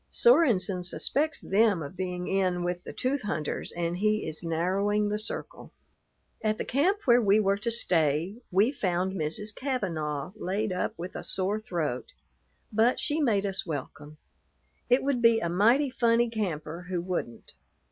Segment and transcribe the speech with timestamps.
[0.09, 5.19] Sorenson suspects them of being in with the tooth hunters and he is narrowing the
[5.19, 5.71] circle.
[6.41, 9.53] At the camp where we were to stay, we found Mrs.
[9.53, 12.07] Kavanaugh laid up with a sore throat,
[12.73, 14.17] but she made us welcome.
[14.89, 17.51] It would be a mighty funny camper who wouldn't.